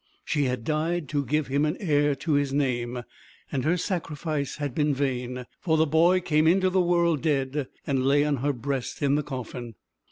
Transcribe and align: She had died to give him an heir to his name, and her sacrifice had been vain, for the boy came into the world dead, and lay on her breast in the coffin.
She 0.25 0.45
had 0.45 0.63
died 0.63 1.07
to 1.09 1.23
give 1.23 1.45
him 1.45 1.63
an 1.63 1.77
heir 1.79 2.15
to 2.15 2.31
his 2.31 2.51
name, 2.51 3.03
and 3.51 3.63
her 3.63 3.77
sacrifice 3.77 4.55
had 4.55 4.73
been 4.73 4.95
vain, 4.95 5.45
for 5.59 5.77
the 5.77 5.85
boy 5.85 6.21
came 6.21 6.47
into 6.47 6.71
the 6.71 6.81
world 6.81 7.21
dead, 7.21 7.67
and 7.85 8.03
lay 8.03 8.25
on 8.25 8.37
her 8.37 8.51
breast 8.51 9.03
in 9.03 9.13
the 9.13 9.21
coffin. 9.21 9.75